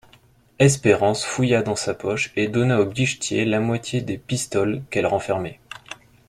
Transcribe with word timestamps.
Espérance 0.57 1.23
fouilla 1.23 1.61
dans 1.61 1.75
sa 1.75 1.93
poche 1.93 2.31
et 2.35 2.47
donna 2.47 2.81
au 2.81 2.87
guichetier 2.87 3.45
la 3.45 3.59
moitié 3.59 4.01
des 4.01 4.17
pistoles 4.17 4.81
qu'elle 4.89 5.05
renfermait. 5.05 5.59